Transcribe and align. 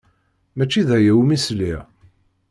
Maci 0.57 0.81
d 0.87 0.89
aya 0.97 1.13
umi 1.19 1.37
sliɣ. 1.45 1.81